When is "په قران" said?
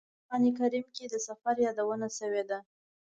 0.03-0.45